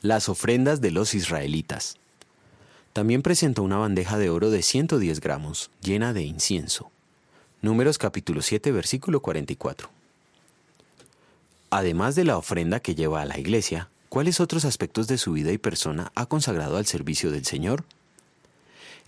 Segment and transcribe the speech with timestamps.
[0.00, 1.96] Las ofrendas de los israelitas.
[2.92, 6.92] También presentó una bandeja de oro de 110 gramos, llena de incienso.
[7.62, 9.90] Números capítulo 7, versículo 44.
[11.70, 15.50] Además de la ofrenda que lleva a la iglesia, ¿cuáles otros aspectos de su vida
[15.50, 17.82] y persona ha consagrado al servicio del Señor?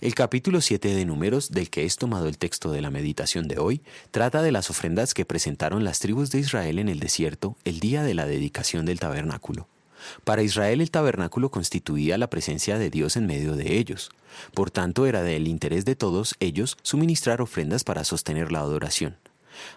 [0.01, 3.59] El capítulo 7 de Números, del que es tomado el texto de la meditación de
[3.59, 3.79] hoy,
[4.11, 8.03] trata de las ofrendas que presentaron las tribus de Israel en el desierto el día
[8.03, 9.69] de la dedicación del tabernáculo.
[10.23, 14.11] Para Israel el tabernáculo constituía la presencia de Dios en medio de ellos.
[14.53, 19.17] Por tanto, era del interés de todos ellos suministrar ofrendas para sostener la adoración.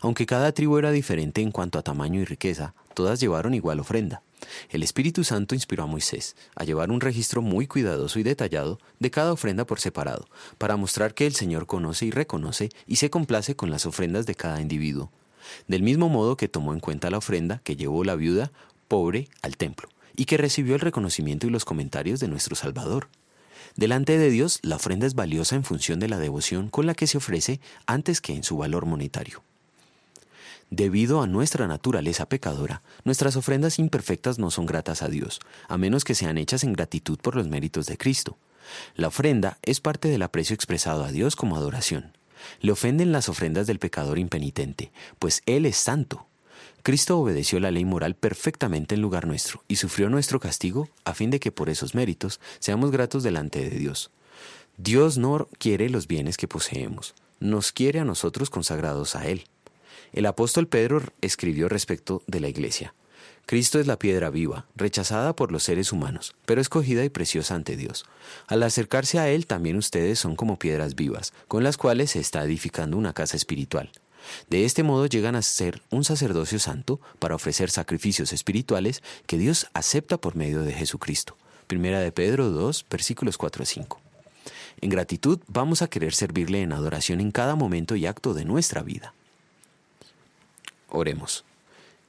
[0.00, 4.22] Aunque cada tribu era diferente en cuanto a tamaño y riqueza, todas llevaron igual ofrenda.
[4.70, 9.10] El Espíritu Santo inspiró a Moisés a llevar un registro muy cuidadoso y detallado de
[9.10, 10.28] cada ofrenda por separado,
[10.58, 14.34] para mostrar que el Señor conoce y reconoce y se complace con las ofrendas de
[14.34, 15.10] cada individuo.
[15.66, 18.52] Del mismo modo que tomó en cuenta la ofrenda que llevó la viuda
[18.88, 23.08] pobre al templo y que recibió el reconocimiento y los comentarios de nuestro Salvador.
[23.76, 27.06] Delante de Dios, la ofrenda es valiosa en función de la devoción con la que
[27.06, 29.42] se ofrece antes que en su valor monetario.
[30.70, 36.04] Debido a nuestra naturaleza pecadora, nuestras ofrendas imperfectas no son gratas a Dios, a menos
[36.04, 38.38] que sean hechas en gratitud por los méritos de Cristo.
[38.96, 42.16] La ofrenda es parte del aprecio expresado a Dios como adoración.
[42.60, 46.26] Le ofenden las ofrendas del pecador impenitente, pues Él es santo,
[46.82, 51.30] Cristo obedeció la ley moral perfectamente en lugar nuestro y sufrió nuestro castigo a fin
[51.30, 54.10] de que por esos méritos seamos gratos delante de Dios.
[54.76, 59.44] Dios no quiere los bienes que poseemos, nos quiere a nosotros consagrados a Él.
[60.12, 62.94] El apóstol Pedro escribió respecto de la iglesia.
[63.46, 67.76] Cristo es la piedra viva, rechazada por los seres humanos, pero escogida y preciosa ante
[67.76, 68.06] Dios.
[68.46, 72.42] Al acercarse a Él también ustedes son como piedras vivas, con las cuales se está
[72.44, 73.90] edificando una casa espiritual.
[74.48, 79.68] De este modo llegan a ser un sacerdocio santo para ofrecer sacrificios espirituales que Dios
[79.74, 81.36] acepta por medio de Jesucristo.
[81.66, 84.00] Primera de Pedro 2, versículos 4 a 5.
[84.80, 88.82] En gratitud vamos a querer servirle en adoración en cada momento y acto de nuestra
[88.82, 89.14] vida.
[90.88, 91.44] Oremos.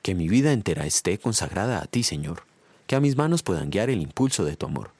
[0.01, 2.43] Que mi vida entera esté consagrada a ti, Señor.
[2.85, 4.91] Que a mis manos puedan guiar el impulso de tu amor.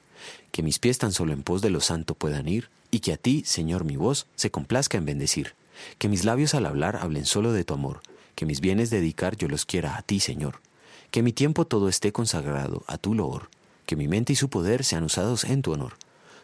[0.50, 3.16] Que mis pies tan solo en pos de lo santo puedan ir y que a
[3.16, 5.54] ti, Señor, mi voz se complazca en bendecir
[5.98, 8.00] que mis labios al hablar hablen solo de tu amor,
[8.34, 10.60] que mis bienes dedicar yo los quiera a ti, Señor.
[11.10, 13.48] Que mi tiempo todo esté consagrado a tu loor,
[13.86, 15.94] que mi mente y su poder sean usados en tu honor.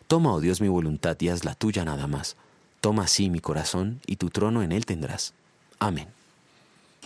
[0.06, 2.36] Toma, oh Dios, mi voluntad y haz la tuya nada más.
[2.80, 5.34] Toma así mi corazón y tu trono en él tendrás.
[5.78, 6.08] Amén.